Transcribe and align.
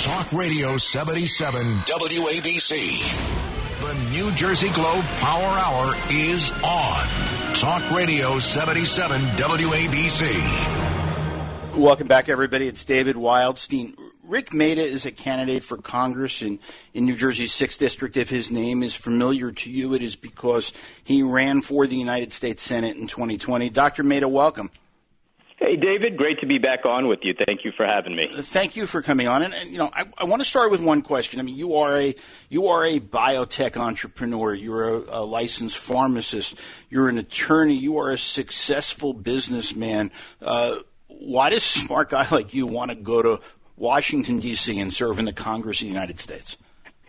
Talk 0.00 0.32
Radio 0.32 0.78
77 0.78 1.74
WABC. 1.84 3.02
The 3.82 3.92
New 4.10 4.32
Jersey 4.32 4.70
Globe 4.70 5.04
Power 5.18 5.42
Hour 5.42 5.94
is 6.10 6.52
on. 6.64 7.06
Talk 7.52 7.90
Radio 7.90 8.38
77 8.38 9.20
WABC. 9.20 10.32
Welcome 11.76 12.06
back, 12.06 12.30
everybody. 12.30 12.66
It's 12.66 12.82
David 12.82 13.16
Wildstein. 13.16 13.94
Rik 14.24 14.54
Mehta 14.54 14.80
is 14.80 15.04
a 15.04 15.10
candidate 15.12 15.62
for 15.64 15.76
Congress 15.76 16.40
in, 16.40 16.60
in 16.94 17.04
New 17.04 17.14
Jersey's 17.14 17.52
6th 17.52 17.76
District. 17.76 18.16
If 18.16 18.30
his 18.30 18.50
name 18.50 18.82
is 18.82 18.94
familiar 18.94 19.52
to 19.52 19.70
you, 19.70 19.92
it 19.92 20.00
is 20.00 20.16
because 20.16 20.72
he 21.04 21.22
ran 21.22 21.60
for 21.60 21.86
the 21.86 21.96
United 21.96 22.32
States 22.32 22.62
Senate 22.62 22.96
in 22.96 23.06
2020. 23.06 23.68
Dr. 23.68 24.02
Mehta, 24.02 24.28
welcome. 24.28 24.70
Hey, 25.60 25.76
David, 25.76 26.16
great 26.16 26.40
to 26.40 26.46
be 26.46 26.56
back 26.56 26.86
on 26.86 27.06
with 27.06 27.18
you. 27.22 27.34
Thank 27.46 27.66
you 27.66 27.72
for 27.72 27.84
having 27.84 28.16
me. 28.16 28.28
Thank 28.32 28.76
you 28.76 28.86
for 28.86 29.02
coming 29.02 29.28
on. 29.28 29.42
And, 29.42 29.52
and 29.52 29.70
you 29.70 29.76
know, 29.76 29.90
I, 29.92 30.06
I, 30.16 30.24
want 30.24 30.40
to 30.40 30.48
start 30.48 30.70
with 30.70 30.80
one 30.80 31.02
question. 31.02 31.38
I 31.38 31.42
mean, 31.42 31.54
you 31.54 31.76
are 31.76 31.98
a 31.98 32.14
you 32.48 32.68
are 32.68 32.82
a 32.86 32.98
biotech 32.98 33.76
entrepreneur. 33.76 34.54
You're 34.54 34.88
a, 34.88 35.02
a 35.18 35.22
licensed 35.22 35.76
pharmacist. 35.76 36.58
You're 36.88 37.10
an 37.10 37.18
attorney. 37.18 37.74
You 37.74 37.98
are 37.98 38.10
a 38.10 38.16
successful 38.16 39.12
businessman. 39.12 40.12
Uh, 40.40 40.76
why 41.08 41.50
does 41.50 41.58
a 41.58 41.78
smart 41.80 42.08
guy 42.08 42.26
like 42.32 42.54
you 42.54 42.66
want 42.66 42.90
to 42.90 42.94
go 42.94 43.20
to 43.20 43.40
Washington 43.76 44.40
D.C. 44.40 44.78
and 44.80 44.94
serve 44.94 45.18
in 45.18 45.26
the 45.26 45.32
Congress 45.32 45.82
of 45.82 45.88
the 45.88 45.92
United 45.92 46.20
States? 46.20 46.56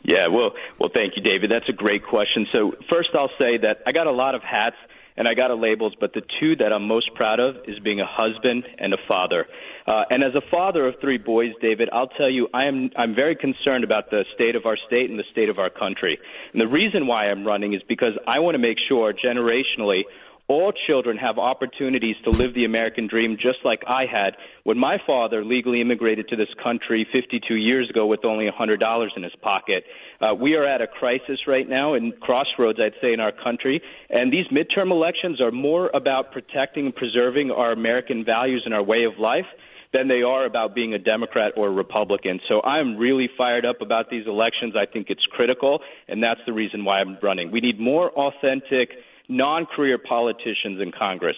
Yeah, 0.04 0.28
well, 0.28 0.52
well, 0.78 0.90
thank 0.94 1.14
you, 1.16 1.22
David. 1.22 1.52
That's 1.52 1.70
a 1.70 1.74
great 1.74 2.04
question. 2.04 2.48
So 2.52 2.74
first, 2.90 3.12
I'll 3.14 3.32
say 3.40 3.58
that 3.62 3.78
I 3.88 3.94
got 3.94 4.08
a 4.08 4.12
lot 4.12 4.36
of 4.36 4.42
hats 4.42 4.76
and 5.18 5.28
I 5.28 5.34
got 5.34 5.52
a 5.52 5.56
labels, 5.56 5.94
but 6.00 6.14
the 6.14 6.22
two 6.40 6.56
that 6.58 6.72
I'm 6.74 6.88
most 6.88 7.14
proud 7.16 7.40
of 7.40 7.58
is 7.68 7.80
being 7.80 8.00
a 8.00 8.06
husband 8.08 8.64
and 8.78 8.94
a 8.94 8.98
father. 9.08 9.48
Uh, 9.86 10.06
and 10.10 10.24
as 10.24 10.36
a 10.36 10.42
father 10.50 10.88
of 10.88 10.96
three 11.02 11.18
boys, 11.18 11.54
David, 11.62 11.90
I'll 11.92 12.08
tell 12.08 12.30
you, 12.30 12.48
I 12.54 12.66
am 12.66 12.92
I'm 12.96 13.16
very 13.16 13.36
concerned 13.36 13.84
about 13.84 14.10
the 14.10 14.26
state 14.36 14.56
of 14.56 14.66
our 14.66 14.78
state 14.88 15.10
and 15.10 15.18
the 15.18 15.26
state 15.32 15.50
of 15.50 15.60
our 15.60 15.70
country. 15.70 16.20
And 16.54 16.62
the 16.62 16.68
reason 16.68 17.08
why 17.08 17.30
I'm 17.30 17.46
running 17.46 17.74
is 17.74 17.82
because 17.88 18.14
I 18.28 18.40
want 18.40 18.56
to 18.56 18.60
make 18.60 18.78
sure 18.88 19.14
generationally 19.14 20.04
all 20.52 20.74
children 20.86 21.16
have 21.16 21.38
opportunities 21.38 22.18
to 22.26 22.30
live 22.30 22.54
the 22.54 22.66
American 22.66 23.08
dream 23.08 23.38
just 23.38 23.60
like 23.64 23.82
I 23.88 24.06
had 24.06 24.36
when 24.66 24.78
my 24.78 24.98
father 25.08 25.46
legally 25.46 25.80
immigrated 25.80 26.28
to 26.28 26.36
this 26.36 26.50
country 26.62 27.08
52 27.10 27.56
years 27.56 27.90
ago 27.90 28.06
with 28.06 28.26
only 28.26 28.50
$100 28.50 29.08
in 29.16 29.24
his 29.24 29.32
pocket. 29.42 29.86
Uh, 30.20 30.36
we 30.36 30.56
are 30.56 30.66
at 30.66 30.82
a 30.82 30.88
crisis 30.88 31.40
right 31.48 31.68
now 31.68 31.94
in 31.94 32.12
crossroads, 32.20 32.80
I'd 32.82 33.00
say, 33.00 33.14
in 33.14 33.22
our 33.22 33.32
country. 33.32 33.82
And 34.10 34.32
these 34.32 34.46
midterm 34.48 34.92
elections 34.92 35.40
are 35.40 35.52
more 35.52 35.90
about 35.94 36.34
protecting 36.34 36.88
and 36.88 36.96
preserving 36.96 37.52
our 37.52 37.72
American 37.72 38.26
values 38.26 38.64
and 38.66 38.74
our 38.74 38.84
way 38.84 39.06
of 39.06 39.18
life 39.18 39.48
than 39.94 40.10
they 40.10 40.22
are 40.22 40.46
about 40.46 40.76
being 40.76 40.94
a 40.94 41.00
Democrat 41.00 41.54
or 41.56 41.68
a 41.68 41.72
Republican. 41.72 42.42
So 42.50 42.62
I'm 42.62 42.98
really 42.98 43.30
fired 43.38 43.66
up 43.66 43.82
about 43.82 44.10
these 44.10 44.28
elections. 44.28 44.74
I 44.76 44.86
think 44.86 45.08
it's 45.10 45.26
critical, 45.32 45.80
and 46.10 46.22
that's 46.22 46.42
the 46.46 46.54
reason 46.54 46.84
why 46.84 47.00
I'm 47.00 47.18
running. 47.24 47.52
We 47.52 47.62
need 47.62 47.80
more 47.80 48.10
authentic 48.12 48.90
non 49.32 49.66
career 49.66 49.98
politicians 49.98 50.80
in 50.82 50.92
Congress. 50.92 51.38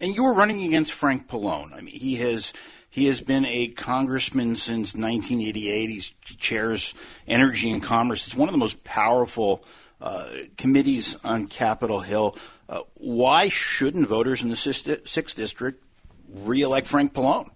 And 0.00 0.16
you 0.16 0.24
were 0.24 0.34
running 0.34 0.64
against 0.64 0.92
Frank 0.92 1.28
Pallone. 1.28 1.72
I 1.72 1.80
mean, 1.80 1.94
he 1.94 2.16
has 2.16 2.52
he 2.90 3.06
has 3.06 3.20
been 3.20 3.46
a 3.46 3.68
congressman 3.68 4.56
since 4.56 4.94
1988. 4.94 5.90
He 5.90 6.00
chairs 6.36 6.94
Energy 7.26 7.70
and 7.70 7.82
Commerce. 7.82 8.26
It's 8.26 8.36
one 8.36 8.48
of 8.48 8.52
the 8.52 8.58
most 8.58 8.84
powerful 8.84 9.64
uh, 10.00 10.28
committees 10.58 11.16
on 11.24 11.46
Capitol 11.46 12.00
Hill. 12.00 12.36
Uh, 12.68 12.80
why 12.94 13.48
shouldn't 13.48 14.08
voters 14.08 14.42
in 14.42 14.48
the 14.48 14.56
sixth 14.56 15.36
district 15.36 15.84
reelect 16.28 16.86
Frank 16.86 17.14
Pallone? 17.14 17.50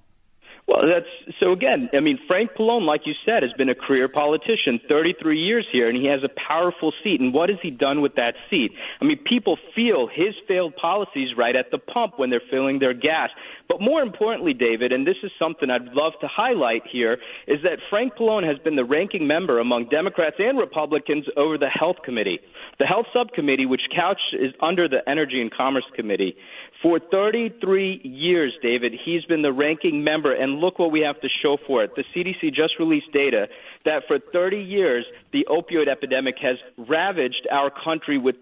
Well, 0.67 0.83
that's 0.83 1.37
so 1.39 1.53
again, 1.53 1.91
I 1.95 2.01
mean, 2.01 2.19
Frank 2.27 2.51
Pallone, 2.59 2.85
like 2.85 3.03
you 3.07 3.15
said, 3.25 3.45
has 3.45 3.53
been 3.53 3.69
a 3.69 3.75
career 3.75 4.09
politician, 4.09 4.81
33 4.89 5.39
years 5.39 5.65
here, 5.71 5.89
and 5.89 5.97
he 5.97 6.07
has 6.07 6.25
a 6.25 6.29
powerful 6.29 6.93
seat. 7.05 7.21
And 7.21 7.33
what 7.33 7.51
has 7.51 7.59
he 7.63 7.71
done 7.71 8.01
with 8.01 8.17
that 8.17 8.35
seat? 8.51 8.73
I 9.01 9.05
mean, 9.05 9.19
people 9.19 9.59
feel 9.77 10.09
his 10.09 10.35
failed 10.49 10.75
policies 10.75 11.37
right 11.37 11.55
at 11.55 11.71
the 11.71 11.79
pump 11.79 12.15
when 12.17 12.31
they're 12.31 12.43
filling 12.51 12.81
their 12.81 12.95
gas. 12.95 13.31
But 13.69 13.81
more 13.81 14.03
importantly, 14.03 14.55
David, 14.55 14.91
and 14.91 15.07
this 15.07 15.17
is 15.23 15.31
something 15.39 15.71
I'd 15.71 15.95
love 15.95 16.15
to 16.21 16.29
highlight 16.29 16.83
here, 16.91 17.19
is 17.47 17.63
that 17.63 17.79
Frank 17.89 18.15
Pallone 18.15 18.47
has 18.47 18.59
been 18.59 18.75
the 18.75 18.85
ranking 18.85 19.27
member 19.27 19.61
among 19.61 19.89
Democrats 19.89 20.37
and 20.41 20.59
Republicans 20.59 21.27
over 21.37 21.59
the 21.59 21.69
Health 21.69 21.97
Committee. 22.05 22.41
The 22.79 22.85
Health 22.85 23.07
Subcommittee, 23.13 23.65
which 23.65 23.83
couch 23.95 24.21
is 24.33 24.53
under 24.61 24.87
the 24.87 25.09
Energy 25.09 25.41
and 25.41 25.51
Commerce 25.51 25.87
Committee, 25.95 26.37
for 26.83 27.01
33 27.01 28.03
years, 28.05 28.53
David, 28.63 28.93
he's 29.03 29.25
been 29.25 29.41
the 29.41 29.53
ranking 29.53 30.05
member, 30.05 30.33
and 30.33 30.59
look 30.59 30.79
what 30.79 30.93
we 30.93 31.01
have 31.01 31.19
to 31.23 31.29
show 31.43 31.57
for 31.67 31.83
it. 31.85 31.93
The 31.97 32.05
CDC 32.15 32.55
just 32.55 32.79
released 32.79 33.11
data 33.13 33.49
that 33.85 34.03
for 34.07 34.19
30 34.19 34.59
years, 34.59 35.07
the 35.33 35.47
opioid 35.49 35.89
epidemic 35.89 36.37
has 36.43 36.59
ravaged 36.77 37.49
our 37.51 37.71
country 37.71 38.19
with 38.19 38.37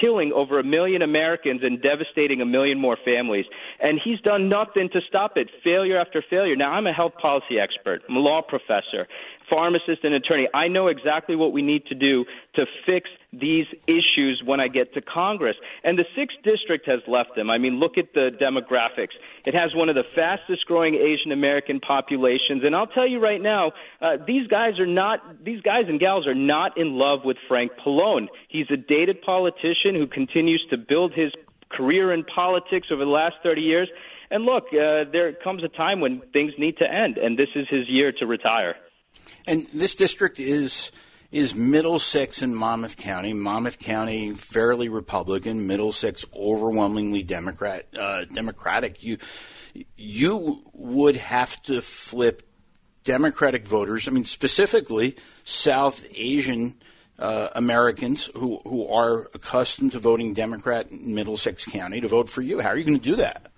killing 0.00 0.32
over 0.32 0.60
a 0.60 0.64
million 0.64 1.02
Americans 1.02 1.62
and 1.64 1.82
devastating 1.82 2.40
a 2.40 2.46
million 2.46 2.78
more 2.78 2.96
families. 3.04 3.44
And 3.80 4.00
he's 4.02 4.20
done 4.20 4.48
nothing 4.48 4.88
to 4.92 5.00
stop 5.08 5.36
it, 5.36 5.50
failure 5.64 5.98
after 5.98 6.22
failure. 6.30 6.54
Now, 6.54 6.72
I'm 6.72 6.86
a 6.86 6.92
health 6.92 7.14
policy 7.20 7.58
expert, 7.58 8.02
I'm 8.08 8.16
a 8.16 8.20
law 8.20 8.40
professor 8.40 9.08
pharmacist 9.50 10.04
and 10.04 10.14
attorney. 10.14 10.48
I 10.54 10.68
know 10.68 10.86
exactly 10.86 11.36
what 11.36 11.52
we 11.52 11.60
need 11.60 11.84
to 11.86 11.94
do 11.94 12.24
to 12.54 12.66
fix 12.86 13.10
these 13.32 13.66
issues 13.86 14.42
when 14.44 14.60
I 14.60 14.68
get 14.68 14.92
to 14.94 15.00
Congress. 15.00 15.56
And 15.84 15.98
the 15.98 16.04
6th 16.16 16.42
District 16.42 16.86
has 16.86 17.00
left 17.06 17.36
them. 17.36 17.48
I 17.50 17.58
mean, 17.58 17.74
look 17.78 17.96
at 17.96 18.12
the 18.12 18.30
demographics. 18.40 19.14
It 19.46 19.54
has 19.54 19.74
one 19.74 19.88
of 19.88 19.94
the 19.94 20.02
fastest 20.02 20.66
growing 20.66 20.96
Asian 20.96 21.30
American 21.32 21.80
populations. 21.80 22.64
And 22.64 22.74
I'll 22.74 22.88
tell 22.88 23.06
you 23.06 23.20
right 23.20 23.40
now, 23.40 23.72
uh, 24.00 24.16
these 24.26 24.46
guys 24.48 24.78
are 24.80 24.86
not, 24.86 25.44
these 25.44 25.60
guys 25.62 25.84
and 25.88 26.00
gals 26.00 26.26
are 26.26 26.34
not 26.34 26.76
in 26.76 26.94
love 26.94 27.20
with 27.24 27.36
Frank 27.46 27.72
Pallone. 27.84 28.28
He's 28.48 28.66
a 28.70 28.76
dated 28.76 29.22
politician 29.22 29.94
who 29.94 30.06
continues 30.06 30.64
to 30.70 30.76
build 30.76 31.12
his 31.14 31.32
career 31.70 32.12
in 32.12 32.24
politics 32.24 32.88
over 32.90 33.04
the 33.04 33.10
last 33.10 33.36
30 33.42 33.60
years. 33.60 33.88
And 34.30 34.44
look, 34.44 34.66
uh, 34.72 35.10
there 35.10 35.32
comes 35.32 35.64
a 35.64 35.68
time 35.68 36.00
when 36.00 36.20
things 36.32 36.52
need 36.58 36.78
to 36.78 36.84
end, 36.84 37.18
and 37.18 37.38
this 37.38 37.48
is 37.54 37.66
his 37.68 37.88
year 37.88 38.12
to 38.12 38.26
retire. 38.26 38.76
And 39.46 39.66
this 39.72 39.94
district 39.94 40.38
is 40.38 40.92
is 41.30 41.54
Middlesex 41.54 42.42
and 42.42 42.56
Monmouth 42.56 42.96
County. 42.96 43.32
Monmouth 43.32 43.78
County 43.78 44.34
fairly 44.34 44.88
Republican, 44.88 45.66
Middlesex 45.66 46.24
overwhelmingly 46.34 47.22
Democrat. 47.22 47.86
Uh, 47.96 48.24
Democratic. 48.24 49.02
You 49.02 49.18
you 49.96 50.62
would 50.72 51.16
have 51.16 51.62
to 51.64 51.80
flip 51.80 52.42
Democratic 53.04 53.66
voters. 53.66 54.08
I 54.08 54.10
mean, 54.10 54.24
specifically 54.24 55.16
South 55.44 56.04
Asian. 56.14 56.76
Uh, 57.18 57.50
Americans 57.54 58.30
who, 58.34 58.58
who 58.64 58.88
are 58.88 59.28
accustomed 59.34 59.92
to 59.92 59.98
voting 59.98 60.32
Democrat 60.32 60.90
in 60.90 61.14
Middlesex 61.14 61.66
County 61.66 62.00
to 62.00 62.08
vote 62.08 62.30
for 62.30 62.40
you. 62.40 62.60
How 62.60 62.70
are 62.70 62.78
you 62.78 62.84
going 62.84 62.98
to 62.98 63.04
do 63.04 63.16
that? 63.16 63.52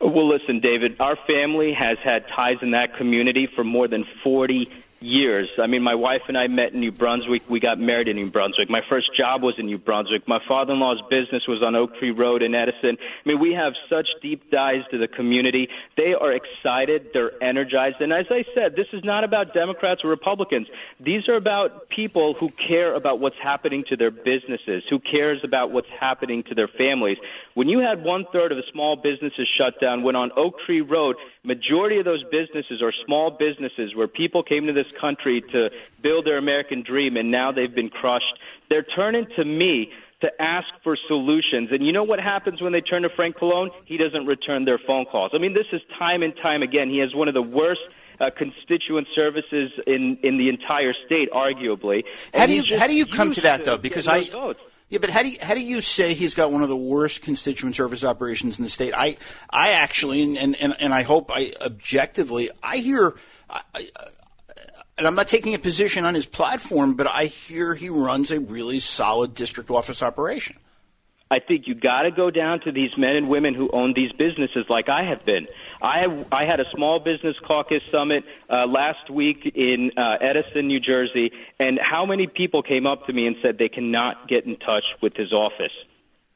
Well, 0.00 0.26
listen, 0.26 0.60
David, 0.60 0.98
our 1.00 1.18
family 1.26 1.74
has 1.78 1.98
had 2.02 2.24
ties 2.34 2.56
in 2.62 2.70
that 2.70 2.96
community 2.96 3.46
for 3.54 3.62
more 3.62 3.88
than 3.88 4.06
40 4.22 4.70
years. 5.04 5.48
I 5.62 5.66
mean, 5.66 5.82
my 5.82 5.94
wife 5.94 6.22
and 6.28 6.36
I 6.36 6.46
met 6.46 6.72
in 6.72 6.80
New 6.80 6.92
Brunswick. 6.92 7.48
We 7.48 7.60
got 7.60 7.78
married 7.78 8.08
in 8.08 8.16
New 8.16 8.30
Brunswick. 8.30 8.70
My 8.70 8.80
first 8.88 9.10
job 9.16 9.42
was 9.42 9.54
in 9.58 9.66
New 9.66 9.78
Brunswick. 9.78 10.26
My 10.26 10.40
father-in-law's 10.48 11.02
business 11.10 11.42
was 11.46 11.62
on 11.62 11.76
Oak 11.76 11.96
Tree 11.98 12.10
Road 12.10 12.42
in 12.42 12.54
Edison. 12.54 12.96
I 12.98 13.28
mean, 13.28 13.40
we 13.40 13.52
have 13.52 13.74
such 13.90 14.08
deep 14.22 14.50
ties 14.50 14.82
to 14.90 14.98
the 14.98 15.08
community. 15.08 15.68
They 15.96 16.14
are 16.14 16.32
excited. 16.32 17.10
They're 17.12 17.32
energized. 17.42 18.00
And 18.00 18.12
as 18.12 18.26
I 18.30 18.44
said, 18.54 18.76
this 18.76 18.86
is 18.92 19.04
not 19.04 19.24
about 19.24 19.52
Democrats 19.52 20.02
or 20.04 20.08
Republicans. 20.08 20.68
These 20.98 21.28
are 21.28 21.36
about 21.36 21.88
people 21.90 22.34
who 22.34 22.48
care 22.48 22.94
about 22.94 23.20
what's 23.20 23.38
happening 23.42 23.84
to 23.90 23.96
their 23.96 24.10
businesses, 24.10 24.82
who 24.88 24.98
cares 24.98 25.40
about 25.44 25.70
what's 25.70 25.90
happening 26.00 26.42
to 26.44 26.54
their 26.54 26.68
families. 26.68 27.18
When 27.54 27.68
you 27.68 27.80
had 27.80 28.02
one 28.02 28.24
third 28.32 28.52
of 28.52 28.56
the 28.56 28.64
small 28.72 28.96
businesses 28.96 29.48
shut 29.58 29.80
down, 29.80 30.02
when 30.02 30.16
on 30.16 30.30
Oak 30.36 30.54
Tree 30.66 30.80
Road, 30.80 31.16
majority 31.44 31.98
of 31.98 32.04
those 32.04 32.24
businesses 32.24 32.82
are 32.82 32.92
small 33.04 33.30
businesses 33.30 33.94
where 33.94 34.08
people 34.08 34.42
came 34.42 34.66
to 34.66 34.72
this 34.72 34.90
country 34.90 35.42
to 35.52 35.70
build 36.02 36.26
their 36.26 36.38
American 36.38 36.82
dream, 36.82 37.16
and 37.16 37.30
now 37.30 37.52
they've 37.52 37.74
been 37.74 37.90
crushed. 37.90 38.38
They're 38.70 38.86
turning 38.96 39.26
to 39.36 39.44
me 39.44 39.90
to 40.22 40.30
ask 40.40 40.68
for 40.82 40.96
solutions. 41.06 41.68
And 41.70 41.84
you 41.86 41.92
know 41.92 42.04
what 42.04 42.18
happens 42.18 42.62
when 42.62 42.72
they 42.72 42.80
turn 42.80 43.02
to 43.02 43.10
Frank 43.10 43.36
Pallone? 43.36 43.68
He 43.84 43.98
doesn't 43.98 44.26
return 44.26 44.64
their 44.64 44.78
phone 44.78 45.04
calls. 45.04 45.32
I 45.34 45.38
mean, 45.38 45.52
this 45.52 45.66
is 45.72 45.82
time 45.98 46.22
and 46.22 46.34
time 46.42 46.62
again. 46.62 46.88
He 46.88 46.98
has 46.98 47.14
one 47.14 47.28
of 47.28 47.34
the 47.34 47.42
worst 47.42 47.80
uh, 48.20 48.30
constituent 48.36 49.06
services 49.14 49.72
in 49.86 50.18
in 50.22 50.38
the 50.38 50.48
entire 50.48 50.94
state, 51.04 51.30
arguably. 51.32 52.04
how 52.32 52.46
do 52.46 52.54
you 52.54 52.78
how 52.78 52.86
do 52.86 52.94
you 52.94 53.06
come 53.06 53.32
to 53.32 53.42
that 53.42 53.64
though? 53.64 53.76
Because 53.76 54.08
I. 54.08 54.24
Votes. 54.24 54.60
Yeah, 54.90 54.98
but 54.98 55.10
how 55.10 55.22
do 55.22 55.28
you, 55.28 55.38
how 55.40 55.54
do 55.54 55.60
you 55.60 55.80
say 55.80 56.14
he's 56.14 56.34
got 56.34 56.52
one 56.52 56.62
of 56.62 56.68
the 56.68 56.76
worst 56.76 57.22
constituent 57.22 57.74
service 57.74 58.04
operations 58.04 58.58
in 58.58 58.64
the 58.64 58.70
state? 58.70 58.92
I 58.94 59.16
I 59.50 59.70
actually 59.70 60.36
and 60.36 60.56
and, 60.56 60.76
and 60.78 60.94
I 60.94 61.02
hope 61.02 61.30
I 61.30 61.52
objectively 61.60 62.50
I 62.62 62.76
hear 62.78 63.14
I, 63.48 63.62
I, 63.74 63.88
and 64.96 65.06
I'm 65.06 65.14
not 65.14 65.28
taking 65.28 65.54
a 65.54 65.58
position 65.58 66.04
on 66.04 66.14
his 66.14 66.26
platform, 66.26 66.94
but 66.94 67.06
I 67.06 67.24
hear 67.26 67.74
he 67.74 67.88
runs 67.88 68.30
a 68.30 68.38
really 68.38 68.78
solid 68.78 69.34
district 69.34 69.70
office 69.70 70.02
operation. 70.02 70.56
I 71.30 71.40
think 71.40 71.66
you 71.66 71.74
got 71.74 72.02
to 72.02 72.10
go 72.10 72.30
down 72.30 72.60
to 72.60 72.70
these 72.70 72.90
men 72.96 73.16
and 73.16 73.28
women 73.28 73.54
who 73.54 73.68
own 73.72 73.94
these 73.94 74.12
businesses 74.12 74.66
like 74.68 74.88
I 74.88 75.04
have 75.04 75.24
been. 75.24 75.48
I 75.84 76.24
I 76.32 76.46
had 76.46 76.60
a 76.60 76.64
small 76.74 76.98
business 76.98 77.36
caucus 77.46 77.82
summit 77.92 78.24
uh, 78.48 78.66
last 78.66 79.10
week 79.10 79.52
in 79.54 79.90
uh, 79.96 80.16
Edison, 80.20 80.66
New 80.66 80.80
Jersey, 80.80 81.30
and 81.60 81.78
how 81.78 82.06
many 82.06 82.26
people 82.26 82.62
came 82.62 82.86
up 82.86 83.06
to 83.06 83.12
me 83.12 83.26
and 83.26 83.36
said 83.42 83.58
they 83.58 83.68
cannot 83.68 84.26
get 84.26 84.46
in 84.46 84.56
touch 84.56 84.84
with 85.02 85.14
his 85.14 85.32
office? 85.32 85.72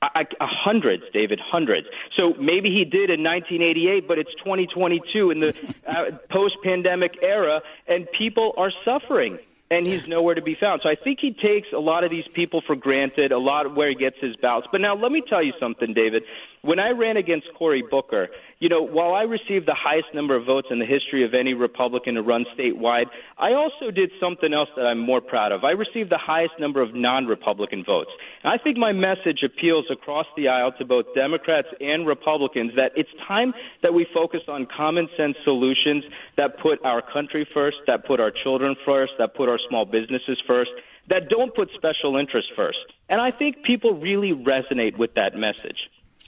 I, 0.01 0.27
I, 0.41 0.47
hundreds, 0.49 1.03
David, 1.13 1.41
hundreds. 1.43 1.89
So 2.17 2.35
maybe 2.35 2.69
he 2.71 2.85
did 2.85 3.11
in 3.11 3.25
1988, 3.25 4.07
but 4.07 4.19
it's 4.19 4.31
2022 4.39 5.31
in 5.33 5.41
the 5.41 5.55
uh, 5.85 6.19
post-pandemic 6.31 7.19
era, 7.21 7.63
and 7.89 8.07
people 8.17 8.53
are 8.57 8.71
suffering 8.85 9.39
and 9.71 9.87
he's 9.87 10.07
nowhere 10.07 10.35
to 10.35 10.43
be 10.43 10.57
found. 10.59 10.81
So 10.83 10.89
I 10.89 10.95
think 10.95 11.19
he 11.21 11.33
takes 11.33 11.69
a 11.75 11.79
lot 11.79 12.05
of 12.05 12.11
these 12.11 12.25
people 12.35 12.63
for 12.67 12.75
granted, 12.75 13.33
a 13.33 13.39
lot 13.39 13.67
of 13.67 13.75
where 13.75 13.89
he 13.89 13.95
gets 13.95 14.17
his 14.21 14.35
ballots. 14.37 14.69
But 14.73 14.81
now 14.81 14.97
let 14.97 15.13
me 15.13 15.23
tell 15.29 15.43
you 15.43 15.53
something, 15.61 15.93
David. 15.93 16.23
When 16.63 16.81
I 16.81 16.91
ran 16.91 17.17
against 17.17 17.47
Cory 17.57 17.85
Booker, 17.89 18.29
you 18.59 18.69
know, 18.69 18.83
while 18.83 19.15
I 19.15 19.23
received 19.23 19.67
the 19.67 19.77
highest 19.79 20.09
number 20.13 20.35
of 20.35 20.45
votes 20.45 20.69
in 20.71 20.81
the 20.81 20.87
history 20.87 21.25
of 21.25 21.33
any 21.33 21.55
Republican 21.55 22.17
to 22.17 22.23
run 22.23 22.45
statewide, 22.59 23.07
I 23.39 23.53
also 23.53 23.93
did 23.93 24.11
something 24.21 24.53
else 24.53 24.69
that 24.75 24.83
I'm 24.83 24.99
more 24.99 25.21
proud 25.21 25.53
of. 25.53 25.63
I 25.63 25.71
received 25.71 26.11
the 26.11 26.19
highest 26.19 26.55
number 26.59 26.83
of 26.83 26.95
non-Republican 26.95 27.85
votes. 27.85 28.11
And 28.43 28.53
I 28.53 28.63
think 28.63 28.77
my 28.77 28.93
message 28.93 29.45
appeals 29.45 29.87
across 29.91 30.27
the 30.37 30.49
aisle 30.49 30.73
to 30.79 30.85
both 30.85 31.07
Democrats 31.15 31.69
and 31.81 32.07
Republicans 32.07 32.73
that 32.75 32.91
it's 32.97 33.11
time 33.29 33.55
that 33.83 33.95
we 33.95 34.07
focus 34.13 34.41
on 34.49 34.67
common 34.67 35.09
sense 35.17 35.37
solutions 35.45 36.03
that 36.37 36.59
put 36.59 36.85
our 36.85 37.03
country 37.03 37.47
first, 37.55 37.77
that 37.87 38.05
put 38.05 38.19
our 38.19 38.33
children 38.43 38.75
first, 38.85 39.13
that 39.19 39.35
put 39.35 39.49
our 39.49 39.59
small 39.69 39.85
businesses 39.85 40.43
first, 40.47 40.71
that 41.09 41.29
don't 41.29 41.55
put 41.55 41.71
special 41.77 42.17
interests 42.17 42.51
first. 42.57 42.79
And 43.09 43.21
I 43.21 43.31
think 43.31 43.63
people 43.63 43.95
really 43.95 44.33
resonate 44.33 44.99
with 44.99 45.15
that 45.15 45.35
message. 45.37 45.79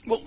Well, 0.07 0.21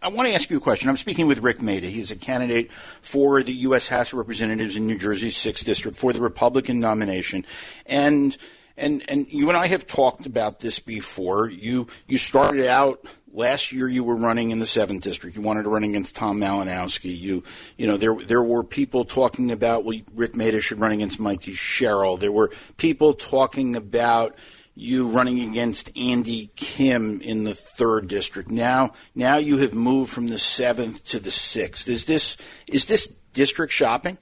I 0.00 0.08
want 0.08 0.28
to 0.28 0.34
ask 0.34 0.50
you 0.50 0.56
a 0.56 0.60
question. 0.60 0.88
I'm 0.88 0.96
speaking 0.96 1.28
with 1.28 1.38
Rik 1.38 1.62
Mehta. 1.62 1.86
He's 1.86 2.10
a 2.10 2.16
candidate 2.16 2.72
for 2.72 3.42
the 3.44 3.52
U.S. 3.52 3.86
House 3.86 4.12
of 4.12 4.18
Representatives 4.18 4.76
in 4.76 4.88
New 4.88 4.98
Jersey's 4.98 5.36
6th 5.36 5.64
District 5.64 5.96
for 5.96 6.12
the 6.12 6.20
Republican 6.20 6.80
nomination. 6.80 7.46
And, 7.86 8.36
and, 8.76 9.04
and 9.08 9.28
you 9.28 9.48
and 9.48 9.56
I 9.56 9.68
have 9.68 9.86
talked 9.86 10.26
about 10.26 10.58
this 10.58 10.80
before. 10.80 11.48
You, 11.48 11.86
you 12.08 12.18
started 12.18 12.66
out 12.66 13.04
last 13.32 13.70
year 13.70 13.88
you 13.88 14.02
were 14.02 14.16
running 14.16 14.50
in 14.50 14.58
the 14.58 14.64
7th 14.64 15.02
District. 15.02 15.36
You 15.36 15.42
wanted 15.42 15.62
to 15.64 15.68
run 15.68 15.84
against 15.84 16.16
Tom 16.16 16.40
Malinowski. 16.40 17.16
You, 17.16 17.44
you 17.76 17.86
know, 17.86 17.96
there, 17.96 18.14
there 18.14 18.42
were 18.42 18.64
people 18.64 19.04
talking 19.04 19.52
about, 19.52 19.84
well, 19.84 20.00
Rik 20.14 20.34
Mehta 20.34 20.60
should 20.60 20.80
run 20.80 20.92
against 20.92 21.20
Mikey 21.20 21.54
Sherrill. 21.54 22.16
There 22.16 22.32
were 22.32 22.50
people 22.76 23.14
talking 23.14 23.76
about, 23.76 24.36
you 24.74 25.08
running 25.08 25.40
against 25.40 25.90
Andy 25.96 26.50
Kim 26.56 27.20
in 27.20 27.44
the 27.44 27.54
third 27.54 28.08
district. 28.08 28.50
Now, 28.50 28.92
now 29.14 29.36
you 29.36 29.58
have 29.58 29.74
moved 29.74 30.12
from 30.12 30.28
the 30.28 30.38
seventh 30.38 31.04
to 31.06 31.18
the 31.18 31.30
sixth. 31.30 31.88
Is 31.88 32.06
this 32.06 32.36
is 32.66 32.86
this 32.86 33.06
district 33.32 33.72
shopping? 33.72 34.18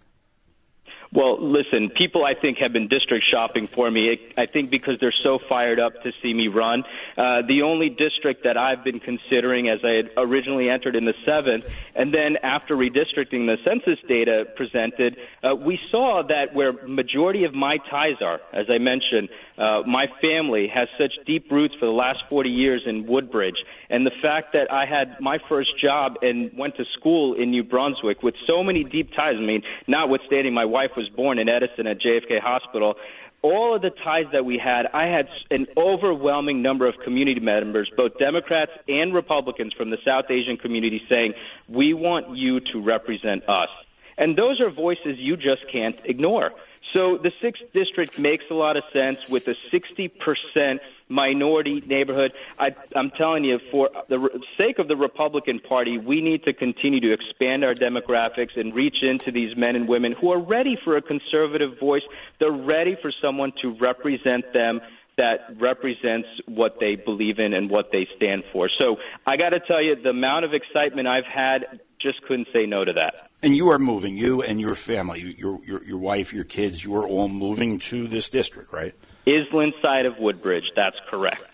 Well, 1.13 1.39
listen, 1.41 1.91
people 1.91 2.25
I 2.25 2.35
think 2.35 2.59
have 2.59 2.73
been 2.73 2.87
district 2.87 3.25
shopping 3.33 3.67
for 3.67 3.91
me. 3.91 4.17
I 4.39 4.47
think 4.47 4.71
because 4.71 4.95
they're 5.01 5.15
so 5.25 5.41
fired 5.49 5.81
up 5.81 6.05
to 6.05 6.13
see 6.23 6.33
me 6.33 6.47
run. 6.47 6.85
Uh, 7.19 7.43
the 7.49 7.63
only 7.63 7.89
district 7.89 8.45
that 8.45 8.57
I've 8.57 8.85
been 8.85 9.01
considering 9.01 9.69
as 9.69 9.81
I 9.83 9.91
had 9.91 10.11
originally 10.17 10.71
entered 10.71 10.95
in 10.95 11.05
the 11.05 11.15
seventh, 11.25 11.65
and 11.97 12.15
then 12.15 12.37
after 12.45 12.77
redistricting 12.77 13.47
the 13.47 13.57
census 13.65 13.99
data 14.07 14.45
presented, 14.55 15.17
uh, 15.43 15.57
we 15.57 15.81
saw 15.91 16.23
that 16.29 16.55
where 16.55 16.73
majority 16.87 17.43
of 17.43 17.55
my 17.55 17.79
ties 17.91 18.23
are, 18.23 18.41
as 18.53 18.67
I 18.71 18.79
mentioned, 18.79 19.31
uh, 19.59 19.83
my 19.89 20.07
family 20.23 20.69
has 20.69 20.89
such 20.97 21.13
deep 21.27 21.51
roots 21.51 21.75
for 21.81 21.87
the 21.87 21.93
last 21.93 22.23
40 22.31 22.51
years 22.51 22.83
in 22.87 23.09
Woodbridge, 23.09 23.57
and 23.91 24.07
the 24.07 24.13
fact 24.23 24.53
that 24.53 24.73
I 24.73 24.87
had 24.87 25.21
my 25.21 25.39
first 25.49 25.71
job 25.83 26.19
and 26.23 26.57
went 26.57 26.77
to 26.77 26.85
school 26.97 27.35
in 27.35 27.51
New 27.51 27.65
Brunswick 27.65 28.23
with 28.23 28.37
so 28.47 28.63
many 28.63 28.85
deep 28.85 29.11
ties. 29.13 29.35
I 29.37 29.41
mean, 29.41 29.63
notwithstanding 29.89 30.55
my 30.55 30.65
wife 30.65 30.93
was 31.01 31.09
born 31.09 31.39
in 31.39 31.49
Edison 31.49 31.87
at 31.87 31.99
JFK 32.01 32.41
Hospital. 32.41 32.97
All 33.43 33.75
of 33.75 33.81
the 33.81 33.91
ties 33.91 34.27
that 34.33 34.45
we 34.45 34.59
had, 34.59 34.87
I 34.93 35.07
had 35.07 35.29
an 35.51 35.67
overwhelming 35.77 36.61
number 36.61 36.87
of 36.87 36.95
community 37.03 37.41
members, 37.41 37.91
both 37.97 38.19
Democrats 38.19 38.73
and 38.87 39.15
Republicans 39.15 39.73
from 39.73 39.89
the 39.89 39.97
South 40.05 40.27
Asian 40.31 40.59
community 40.59 41.01
saying, 41.09 41.33
we 41.67 41.95
want 41.95 42.37
you 42.37 42.61
to 42.73 42.83
represent 42.83 43.49
us. 43.49 43.71
And 44.19 44.37
those 44.37 44.61
are 44.61 44.71
voices 44.71 45.17
you 45.19 45.39
just 45.39 45.67
can't 45.73 45.99
ignore. 46.05 46.53
So 46.93 47.17
the 47.17 47.33
sixth 47.41 47.63
district 47.73 48.19
makes 48.19 48.45
a 48.51 48.55
lot 48.55 48.77
of 48.77 48.85
sense 48.93 49.27
with 49.29 49.49
a 49.49 49.55
60% 49.55 50.81
minority 51.11 51.83
neighborhood. 51.87 52.33
I, 52.59 52.75
I'm 52.95 53.11
telling 53.11 53.45
you, 53.45 53.59
for 53.71 53.91
the 54.09 54.29
sake 54.57 54.79
of 54.79 54.89
the 54.89 54.97
Republican 54.97 55.61
Party, 55.61 55.99
we 55.99 56.23
need 56.23 56.45
to 56.45 56.53
continue 56.53 57.01
to 57.01 57.13
expand 57.13 57.65
our 57.65 57.75
demographics 57.75 58.57
and 58.57 58.75
reach 58.75 59.03
into 59.03 59.31
these 59.31 59.57
men 59.57 59.77
and 59.77 59.89
women 59.89 60.15
who 60.19 60.31
are 60.31 60.41
ready 60.41 60.79
for 60.83 60.97
a 60.97 61.03
conservative 61.03 61.79
voice. 61.79 62.03
They're 62.39 62.51
ready 62.51 62.97
for 63.03 63.13
someone 63.21 63.53
to 63.63 63.77
represent 63.79 64.53
them 64.53 64.81
that 65.17 65.61
represents 65.61 66.29
what 66.47 66.77
they 66.81 66.97
believe 66.97 67.39
in 67.39 67.53
and 67.53 67.69
what 67.69 67.91
they 67.93 68.07
stand 68.17 68.43
for. 68.53 68.71
So 68.81 68.97
I 69.27 69.37
got 69.37 69.51
to 69.51 69.61
tell 69.61 69.83
you, 69.83 69.95
the 70.01 70.11
amount 70.11 70.47
of 70.47 70.55
excitement 70.55 71.09
I've 71.09 71.27
had 71.27 71.81
just 72.01 72.23
couldn't 72.23 72.49
say 72.55 72.65
no 72.65 72.85
to 72.85 72.93
that. 72.95 73.29
And 73.43 73.55
you 73.55 73.69
are 73.71 73.79
moving, 73.79 74.17
you 74.17 74.41
and 74.43 74.59
your 74.59 74.75
family, 74.75 75.35
your 75.37 75.63
your, 75.65 75.85
your 75.85 75.99
wife, 75.99 76.33
your 76.33 76.45
kids, 76.45 76.83
you 76.83 76.97
are 76.97 77.07
all 77.07 77.29
moving 77.29 77.79
to 77.81 78.09
this 78.09 78.31
district, 78.31 78.73
right? 78.73 78.95
Iselin 79.27 79.73
side 79.83 80.07
of 80.07 80.19
Woodbridge. 80.19 80.65
That's 80.75 80.97
correct. 81.09 81.45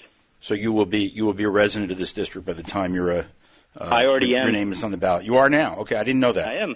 So 0.41 0.55
you 0.55 0.73
will 0.73 0.87
be 0.87 1.03
you 1.03 1.25
will 1.25 1.35
be 1.35 1.45
a 1.45 1.51
resident 1.51 1.91
of 1.91 1.99
this 1.99 2.13
district 2.13 2.47
by 2.47 2.53
the 2.53 2.63
time 2.63 2.95
you're 2.95 3.11
a. 3.11 3.27
Uh, 3.79 3.85
I 3.91 4.07
already 4.07 4.29
your, 4.29 4.39
am. 4.41 4.47
Your 4.47 4.53
name 4.53 4.73
is 4.73 4.85
on 4.85 4.91
the 4.91 4.97
ballot. 4.97 5.25
You 5.25 5.37
are 5.37 5.51
now. 5.51 5.77
Okay, 5.79 5.97
I 5.97 6.05
didn't 6.05 6.21
know 6.21 6.33
that. 6.33 6.49
I 6.49 6.57
am. 6.59 6.75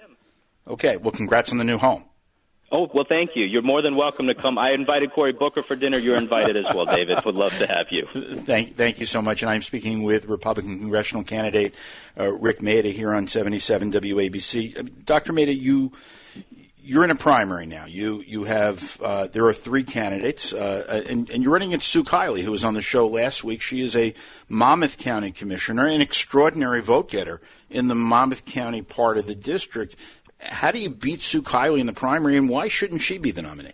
Okay, 0.66 0.96
well, 0.96 1.12
congrats 1.12 1.52
on 1.52 1.58
the 1.58 1.64
new 1.64 1.78
home. 1.78 2.04
Oh, 2.72 2.88
well, 2.94 3.04
thank 3.08 3.30
you. 3.34 3.44
You're 3.44 3.62
more 3.62 3.82
than 3.82 3.96
welcome 3.96 4.28
to 4.28 4.34
come. 4.34 4.56
I 4.56 4.70
invited 4.70 5.12
Cory 5.12 5.32
Booker 5.32 5.62
for 5.64 5.74
dinner. 5.74 5.98
You're 5.98 6.16
invited 6.16 6.56
as 6.56 6.72
well, 6.72 6.86
David. 6.86 7.18
Would 7.24 7.34
love 7.34 7.56
to 7.58 7.66
have 7.66 7.88
you. 7.90 8.06
Thank, 8.14 8.76
thank 8.76 9.00
you 9.00 9.06
so 9.06 9.20
much. 9.20 9.42
And 9.42 9.50
I'm 9.50 9.62
speaking 9.62 10.04
with 10.04 10.26
Republican 10.26 10.78
congressional 10.78 11.24
candidate 11.24 11.74
uh, 12.18 12.32
Rik 12.32 12.62
Mehta 12.62 12.90
here 12.90 13.12
on 13.12 13.26
77 13.26 13.90
WABC. 13.90 14.78
Uh, 14.78 14.88
Dr. 15.04 15.32
Mehta, 15.32 15.52
you 15.52 15.90
you're 16.82 17.04
in 17.04 17.10
a 17.10 17.16
primary 17.16 17.66
now. 17.66 17.84
You 17.86 18.22
you 18.26 18.44
have 18.44 19.00
uh, 19.02 19.26
there 19.28 19.44
are 19.46 19.52
three 19.52 19.82
candidates, 19.82 20.52
uh, 20.52 21.02
and, 21.08 21.30
and, 21.30 21.42
you're 21.42 21.52
running 21.52 21.70
against 21.70 21.88
Sue 21.88 22.04
Kiley, 22.04 22.42
who 22.42 22.50
was 22.50 22.64
on 22.64 22.74
the 22.74 22.82
show 22.82 23.06
last 23.06 23.44
week. 23.44 23.60
She 23.60 23.80
is 23.80 23.94
a 23.96 24.14
Monmouth 24.48 24.98
County 24.98 25.30
commissioner, 25.30 25.86
an 25.86 26.00
extraordinary 26.00 26.80
vote 26.80 27.10
getter 27.10 27.40
in 27.68 27.88
the 27.88 27.94
Monmouth 27.94 28.44
County 28.44 28.82
part 28.82 29.18
of 29.18 29.26
the 29.26 29.34
district. 29.34 29.96
How 30.38 30.70
do 30.70 30.78
you 30.78 30.90
beat 30.90 31.22
Sue 31.22 31.42
Kiley 31.42 31.80
in 31.80 31.86
the 31.86 31.92
primary, 31.92 32.36
and 32.36 32.48
why 32.48 32.68
shouldn't 32.68 33.02
she 33.02 33.18
be 33.18 33.30
the 33.30 33.42
nominee? 33.42 33.72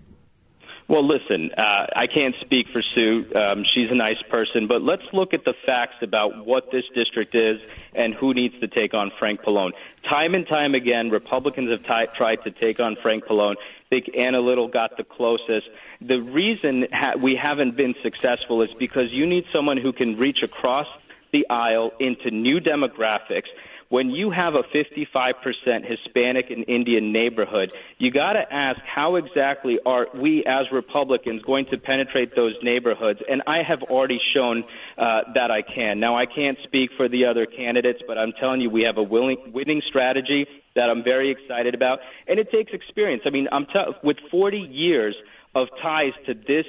Well, 0.88 1.04
listen, 1.04 1.50
uh, 1.58 1.86
I 1.96 2.06
can't 2.06 2.37
speak 2.42 2.68
for 2.72 2.80
Sue. 2.94 3.26
Um, 3.34 3.64
she's 3.75 3.90
a 3.90 3.94
nice 3.96 4.22
person, 4.30 4.68
but 4.68 4.82
let's 4.82 5.02
look 5.12 5.34
at 5.34 5.44
the 5.44 5.54
facts 5.66 5.96
about 6.00 6.46
what 6.46 6.70
this 6.70 6.84
district 6.94 7.34
is 7.34 7.61
and 7.92 8.14
who 8.14 8.32
needs 8.32 8.54
to 8.61 8.68
take 8.68 8.94
on 8.94 9.11
Frank 9.18 9.40
Pallone. 9.42 9.72
Time 10.08 10.37
and 10.37 10.46
time 10.46 10.76
again, 10.76 11.11
Republicans 11.11 11.70
have 11.70 11.82
t- 11.82 12.12
tried 12.16 12.44
to 12.44 12.52
take 12.52 12.78
on 12.78 12.94
Frank 13.02 13.25
Pallone. 13.25 13.56
I 13.56 13.88
think 13.90 14.16
Anna 14.16 14.38
Little 14.38 14.68
got 14.68 14.96
the 14.96 15.02
closest. 15.02 15.68
The 16.00 16.20
reason 16.20 16.87
ha- 16.92 17.14
we 17.20 17.34
haven't 17.34 17.76
been 17.76 17.96
successful 18.04 18.62
is 18.62 18.70
because 18.78 19.12
you 19.12 19.26
need 19.26 19.44
someone 19.52 19.78
who 19.78 19.92
can 19.92 20.16
reach 20.16 20.38
across 20.44 20.87
the 21.32 21.49
aisle 21.50 21.90
into 21.99 22.30
new 22.30 22.61
demographics 22.61 23.49
when 23.88 24.11
you 24.11 24.31
have 24.31 24.55
a 24.55 24.62
55% 24.62 25.35
Hispanic 25.85 26.50
and 26.50 26.64
Indian 26.69 27.12
neighborhood, 27.12 27.73
you 27.99 28.11
got 28.11 28.33
to 28.33 28.43
ask 28.50 28.81
how 28.85 29.16
exactly 29.16 29.78
are 29.87 30.07
we 30.14 30.45
as 30.47 30.66
Republicans 30.73 31.43
going 31.43 31.66
to 31.71 31.78
penetrate 31.78 32.35
those 32.35 32.55
neighborhoods? 32.62 33.21
And 33.28 33.43
I 33.47 33.62
have 33.66 33.83
already 33.83 34.19
shown 34.35 34.64
uh, 34.99 35.21
that 35.35 35.50
I 35.50 35.62
can. 35.62 36.00
Now, 36.00 36.16
I 36.16 36.26
can't 36.26 36.59
speak 36.64 36.90
for 36.97 37.09
the 37.09 37.26
other 37.26 37.47
candidates, 37.47 38.00
but 38.07 38.19
I'm 38.19 38.33
telling 38.40 38.61
you, 38.61 38.71
we 38.71 38.83
have 38.83 38.99
a 38.99 39.02
willing, 39.02 39.52
winning 39.55 39.83
strategy 39.88 40.47
that 40.75 40.90
I'm 40.90 41.02
very 41.02 41.31
excited 41.31 41.75
about, 41.75 42.00
and 42.26 42.38
it 42.38 42.50
takes 42.50 42.73
experience. 42.73 43.23
I 43.25 43.31
mean, 43.31 43.49
I'm 43.52 43.66
t- 43.66 43.93
with 44.02 44.19
40 44.31 44.59
years 44.59 45.14
of 45.55 45.69
ties 45.83 46.12
to 46.26 46.35
this 46.35 46.66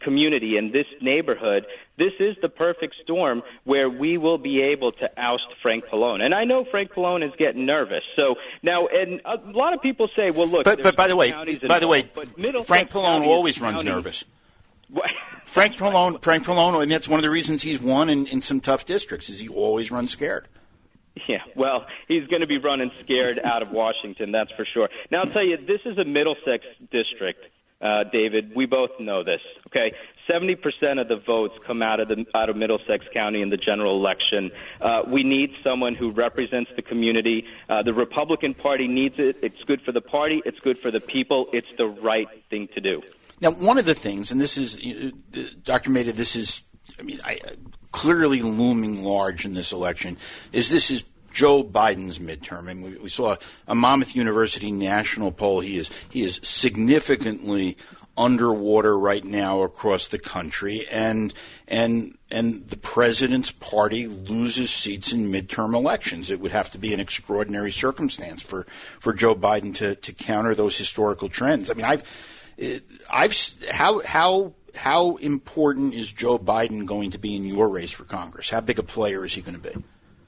community 0.00 0.56
and 0.56 0.72
this 0.72 0.86
neighborhood, 1.00 1.66
this 1.98 2.12
is 2.20 2.36
the 2.40 2.48
perfect 2.48 2.94
storm 3.02 3.42
where 3.64 3.90
we 3.90 4.18
will 4.18 4.38
be 4.38 4.62
able 4.62 4.92
to 4.92 5.08
oust 5.16 5.46
Frank 5.62 5.84
Pallone. 5.86 6.22
And 6.22 6.34
I 6.34 6.44
know 6.44 6.64
Frank 6.70 6.92
Pallone 6.92 7.26
is 7.26 7.32
getting 7.38 7.66
nervous. 7.66 8.02
So 8.16 8.36
now, 8.62 8.86
and 8.86 9.20
a 9.24 9.36
lot 9.50 9.74
of 9.74 9.82
people 9.82 10.08
say, 10.14 10.30
well, 10.30 10.46
look, 10.46 10.64
but, 10.64 10.82
but 10.82 10.96
by 10.96 11.08
the 11.08 11.16
way, 11.16 11.32
by 11.66 11.78
the 11.78 11.88
way, 11.88 12.02
Frank 12.66 12.90
Pallone 12.90 13.26
always 13.26 13.60
runs 13.60 13.84
nervous. 13.84 14.24
Frank 15.44 15.76
Pallone, 15.76 16.22
Frank 16.22 16.44
Pallone, 16.44 16.82
and 16.82 16.90
that's 16.90 17.08
one 17.08 17.18
of 17.18 17.22
the 17.22 17.30
reasons 17.30 17.62
he's 17.62 17.80
won 17.80 18.10
in, 18.10 18.26
in 18.26 18.42
some 18.42 18.60
tough 18.60 18.84
districts. 18.84 19.30
Is 19.30 19.40
he 19.40 19.48
always 19.48 19.90
runs 19.90 20.10
scared? 20.12 20.46
Yeah, 21.26 21.38
well, 21.56 21.86
he's 22.06 22.26
going 22.28 22.42
to 22.42 22.46
be 22.46 22.58
running 22.58 22.90
scared 23.00 23.40
out 23.42 23.62
of 23.62 23.70
Washington, 23.70 24.30
that's 24.30 24.52
for 24.52 24.66
sure. 24.72 24.88
Now, 25.10 25.22
I'll 25.22 25.30
tell 25.30 25.44
you, 25.44 25.56
this 25.56 25.80
is 25.84 25.98
a 25.98 26.04
Middlesex 26.04 26.64
district 26.92 27.44
uh, 27.80 28.04
David. 28.12 28.52
We 28.54 28.66
both 28.66 28.90
know 28.98 29.22
this. 29.22 29.40
Okay, 29.68 29.94
70% 30.28 31.00
of 31.00 31.08
the 31.08 31.16
votes 31.16 31.54
come 31.66 31.82
out 31.82 32.00
of 32.00 32.08
the 32.08 32.24
out 32.34 32.50
of 32.50 32.56
Middlesex 32.56 33.06
County 33.12 33.42
in 33.42 33.50
the 33.50 33.56
general 33.56 33.96
election. 33.96 34.50
Uh, 34.80 35.02
we 35.06 35.22
need 35.22 35.50
someone 35.62 35.94
who 35.94 36.10
represents 36.10 36.70
the 36.76 36.82
community. 36.82 37.44
Uh, 37.68 37.82
the 37.82 37.94
Republican 37.94 38.54
Party 38.54 38.88
needs 38.88 39.18
it. 39.18 39.36
It's 39.42 39.62
good 39.64 39.80
for 39.82 39.92
the 39.92 40.00
party. 40.00 40.42
It's 40.44 40.58
good 40.60 40.78
for 40.78 40.90
the 40.90 41.00
people. 41.00 41.48
It's 41.52 41.68
the 41.76 41.86
right 41.86 42.28
thing 42.50 42.68
to 42.74 42.80
do. 42.80 43.02
Now, 43.40 43.50
one 43.50 43.78
of 43.78 43.84
the 43.84 43.94
things, 43.94 44.32
and 44.32 44.40
this 44.40 44.58
is, 44.58 44.76
Dr. 45.62 45.90
Mehta, 45.90 46.12
this 46.12 46.34
is, 46.34 46.62
I 46.98 47.02
mean, 47.02 47.20
I, 47.24 47.38
clearly 47.92 48.42
looming 48.42 49.04
large 49.04 49.44
in 49.44 49.54
this 49.54 49.72
election, 49.72 50.16
is 50.52 50.68
this 50.68 50.90
is 50.90 51.04
Joe 51.38 51.62
Biden's 51.62 52.18
midterm. 52.18 52.68
And 52.68 52.82
we, 52.82 52.96
we 52.98 53.08
saw 53.08 53.36
a 53.68 53.74
Monmouth 53.76 54.16
University 54.16 54.72
national 54.72 55.30
poll. 55.30 55.60
He 55.60 55.78
is 55.78 55.88
he 56.10 56.24
is 56.24 56.40
significantly 56.42 57.76
underwater 58.16 58.98
right 58.98 59.24
now 59.24 59.62
across 59.62 60.08
the 60.08 60.18
country, 60.18 60.84
and 60.90 61.32
and 61.68 62.18
and 62.28 62.68
the 62.68 62.76
president's 62.76 63.52
party 63.52 64.08
loses 64.08 64.72
seats 64.72 65.12
in 65.12 65.30
midterm 65.30 65.76
elections. 65.76 66.32
It 66.32 66.40
would 66.40 66.50
have 66.50 66.72
to 66.72 66.78
be 66.78 66.92
an 66.92 66.98
extraordinary 66.98 67.70
circumstance 67.70 68.42
for, 68.42 68.64
for 68.98 69.12
Joe 69.12 69.36
Biden 69.36 69.72
to, 69.76 69.94
to 69.94 70.12
counter 70.12 70.56
those 70.56 70.76
historical 70.76 71.28
trends. 71.28 71.70
I 71.70 71.74
mean, 71.74 71.84
I've 71.84 72.02
eh, 72.58 72.80
I've 73.08 73.32
how 73.70 74.00
how 74.04 74.54
how 74.74 75.16
important 75.18 75.94
is 75.94 76.10
Joe 76.10 76.36
Biden 76.36 76.84
going 76.84 77.12
to 77.12 77.18
be 77.18 77.36
in 77.36 77.46
your 77.46 77.68
race 77.68 77.92
for 77.92 78.02
Congress? 78.02 78.50
How 78.50 78.60
big 78.60 78.80
a 78.80 78.82
player 78.82 79.24
is 79.24 79.34
he 79.34 79.40
going 79.40 79.60
to 79.60 79.70
be? 79.70 79.84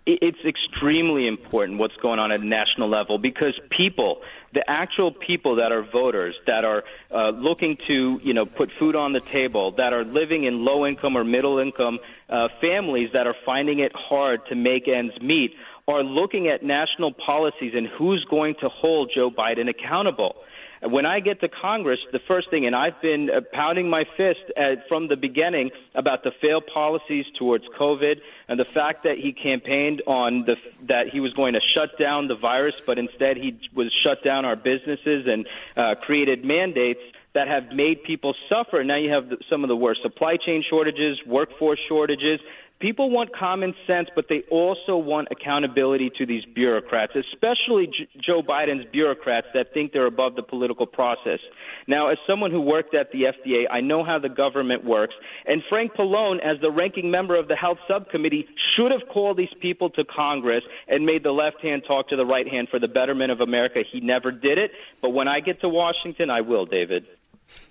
It's 0.07 0.39
extremely 0.45 1.27
important 1.27 1.79
what's 1.79 1.97
going 1.97 2.19
on 2.19 2.33
at 2.33 2.41
national 2.41 2.89
level 2.89 3.19
because 3.19 3.59
people, 3.71 4.23
the 4.55 4.69
actual 4.69 5.13
people 5.13 5.57
that 5.57 5.73
are 5.73 5.83
voters, 5.83 6.35
that 6.47 6.65
are 6.65 6.85
uh, 7.11 7.31
looking 7.31 7.77
to, 7.87 8.21
you 8.23 8.33
know, 8.33 8.47
put 8.47 8.73
food 8.73 8.97
on 8.97 9.13
the 9.13 9.21
table, 9.21 9.73
that 9.73 9.93
are 9.93 10.05
living 10.05 10.45
in 10.45 10.65
low 10.65 10.87
income 10.87 11.17
or 11.17 11.25
middle 11.25 11.59
income 11.59 11.99
uh, 12.29 12.49
families 12.61 13.11
that 13.13 13.27
are 13.27 13.37
finding 13.45 13.81
it 13.81 13.93
hard 13.95 14.41
to 14.49 14.55
make 14.55 14.89
ends 14.89 15.15
meet, 15.21 15.53
are 15.87 16.03
looking 16.03 16.49
at 16.49 16.63
national 16.63 17.13
policies 17.13 17.73
and 17.75 17.87
who's 17.87 18.25
going 18.31 18.55
to 18.61 18.69
hold 18.69 19.11
Joe 19.15 19.31
Biden 19.31 19.69
accountable. 19.69 20.37
When 20.83 21.05
I 21.05 21.21
get 21.21 21.41
to 21.41 21.49
Congress, 21.49 22.01
the 22.11 22.21
first 22.27 22.49
thing, 22.49 22.65
and 22.65 22.75
I've 22.75 23.01
been 23.03 23.29
uh, 23.29 23.43
pounding 23.53 23.91
my 23.91 24.05
fist 24.17 24.41
at, 24.57 24.89
from 24.89 25.09
the 25.09 25.17
beginning 25.17 25.71
about 25.95 26.25
the 26.25 26.31
failed 26.41 26.65
policies 26.73 27.27
towards 27.39 27.65
COVID 27.79 28.21
and 28.49 28.59
the 28.59 28.65
fact 28.65 29.05
that 29.05 29.19
he 29.19 29.33
campaigned 29.33 30.03
on 30.07 30.47
the 30.47 30.57
that 30.89 31.09
he 31.09 31.21
was 31.21 31.35
going 31.35 31.53
to 31.53 31.61
shut 31.75 31.99
down 31.99 32.29
the 32.29 32.35
virus, 32.35 32.77
but 32.87 32.99
instead 32.99 33.37
he 33.37 33.59
was 33.75 33.93
shut 34.03 34.25
down 34.25 34.47
our 34.47 34.57
businesses 34.57 35.27
and 35.27 35.47
uh, 35.77 35.97
created 36.01 36.47
mandates 36.47 37.01
that 37.35 37.47
have 37.47 37.73
made 37.73 38.03
people 38.03 38.35
suffer. 38.49 38.83
Now 38.83 38.97
you 38.97 39.11
have 39.11 39.31
some 39.51 39.63
of 39.63 39.69
the 39.69 39.77
worst 39.77 40.01
supply 40.03 40.37
chain 40.37 40.65
shortages, 40.69 41.19
workforce 41.27 41.79
shortages, 41.89 42.41
People 42.81 43.11
want 43.11 43.37
common 43.37 43.75
sense, 43.87 44.09
but 44.15 44.25
they 44.31 44.43
also 44.51 44.97
want 44.97 45.29
accountability 45.31 46.11
to 46.17 46.25
these 46.25 46.45
bureaucrats, 46.55 47.13
especially 47.15 47.87
J- 47.87 48.09
Joe 48.27 48.41
Biden's 48.43 48.87
bureaucrats 48.91 49.49
that 49.53 49.75
think 49.75 49.93
they're 49.93 50.07
above 50.07 50.35
the 50.35 50.43
political 50.43 50.87
process. 50.87 51.41
Now, 51.87 52.09
as 52.09 52.17
someone 52.27 52.51
who 52.51 52.63
worked 52.63 52.95
at 52.95 53.13
the 53.13 53.25
FDA, 53.25 53.65
I 53.71 53.83
know 53.83 54.03
how 54.03 54.19
the 54.19 54.31
government 54.31 54.83
works. 54.83 55.15
And 55.47 55.63
Frank 55.69 55.93
Pallone, 55.93 56.39
as 56.39 56.59
the 56.63 56.71
ranking 56.71 57.11
member 57.11 57.39
of 57.39 57.49
the 57.49 57.57
Health 57.57 57.79
Subcommittee, 57.87 58.47
should 58.75 58.93
have 58.93 59.03
called 59.13 59.37
these 59.37 59.53
people 59.61 59.91
to 59.91 60.05
Congress 60.05 60.63
and 60.89 61.05
made 61.05 61.23
the 61.23 61.33
left 61.33 61.61
hand 61.63 61.83
talk 61.87 62.09
to 62.09 62.17
the 62.17 62.25
right 62.25 62.49
hand 62.49 62.69
for 62.71 62.79
the 62.79 62.89
betterment 62.89 63.31
of 63.31 63.41
America. 63.41 63.81
He 63.93 64.01
never 64.01 64.33
did 64.33 64.57
it. 64.57 64.71
But 65.03 65.11
when 65.11 65.29
I 65.29 65.41
get 65.41 65.61
to 65.61 65.69
Washington, 65.69 66.31
I 66.31 66.41
will, 66.41 66.65
David. 66.65 67.05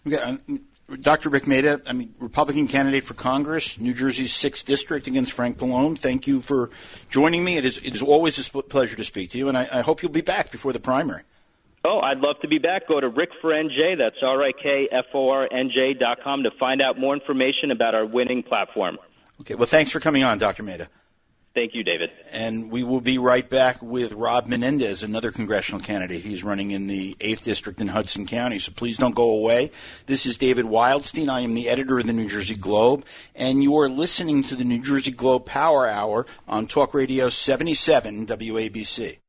Okay, 0.06 0.38
Dr. 1.02 1.30
Rik 1.30 1.48
Mehta, 1.48 1.82
I 1.86 1.94
mean, 1.94 2.14
Republican 2.20 2.68
candidate 2.68 3.04
for 3.04 3.14
Congress, 3.14 3.80
New 3.80 3.94
Jersey's 3.94 4.34
6th 4.34 4.66
District 4.66 5.08
against 5.08 5.34
Frank 5.34 5.58
Pallone. 5.58 5.98
Thank 5.98 6.28
you 6.28 6.42
for 6.42 6.70
joining 7.10 7.44
me. 7.44 7.58
It 7.58 7.66
is, 7.66 7.78
it 7.80 7.96
is 7.96 8.02
always 8.02 8.38
a 8.40 8.64
pleasure 8.64 8.96
to 8.96 9.04
speak 9.04 9.32
to 9.32 9.38
you, 9.38 9.50
and 9.50 9.58
I, 9.58 9.68
I 9.72 9.82
hope 9.82 10.02
you'll 10.02 10.12
be 10.12 10.22
back 10.22 10.52
before 10.52 10.74
the 10.74 10.80
primary. 10.80 11.24
Oh, 11.86 12.00
I'd 12.00 12.18
love 12.18 12.36
to 12.42 12.48
be 12.48 12.58
back. 12.58 12.88
Go 12.88 13.00
to 13.00 13.08
Rik 13.08 13.30
for 13.42 13.52
NJ, 13.52 13.98
that's 13.98 14.18
R-I-K-F-O-R-N-J 14.22 15.94
dot 16.00 16.20
com 16.24 16.44
to 16.44 16.52
find 16.60 16.82
out 16.82 17.00
more 17.00 17.14
information 17.14 17.72
about 17.72 17.96
our 17.96 18.06
winning 18.06 18.44
platform. 18.44 18.98
Okay, 19.42 19.56
well, 19.56 19.68
thanks 19.68 19.92
for 19.92 20.00
coming 20.00 20.24
on, 20.24 20.38
Dr. 20.38 20.64
Mehta. 20.64 20.90
Thank 21.60 21.76
you, 21.76 21.84
David. 21.84 22.12
And 22.32 22.72
we 22.72 22.84
will 22.84 23.02
be 23.02 23.18
right 23.18 23.48
back 23.50 23.82
with 23.82 24.14
Rob 24.14 24.48
Menendez, 24.48 25.04
another 25.04 25.30
congressional 25.30 25.82
candidate. 25.82 26.22
He's 26.22 26.42
running 26.42 26.72
in 26.72 26.88
the 26.88 27.18
8th 27.20 27.44
District 27.44 27.82
in 27.82 27.90
Hudson 27.90 28.26
County, 28.26 28.60
so 28.60 28.72
please 28.74 28.96
don't 28.96 29.14
go 29.14 29.30
away. 29.30 29.70
This 30.06 30.26
is 30.26 30.38
David 30.38 30.68
Wildstein. 30.68 31.28
I 31.28 31.42
am 31.42 31.56
the 31.56 31.68
editor 31.68 32.00
of 32.00 32.08
the 32.08 32.14
New 32.14 32.30
Jersey 32.30 32.56
Globe, 32.56 33.04
and 33.36 33.62
you 33.62 33.78
are 33.78 33.90
listening 33.90 34.42
to 34.44 34.56
the 34.56 34.64
New 34.64 34.82
Jersey 34.82 35.12
Globe 35.12 35.46
Power 35.46 35.86
Hour 35.86 36.26
on 36.48 36.66
Talk 36.66 36.94
Radio 36.94 37.28
77 37.28 38.26
WABC. 38.26 39.20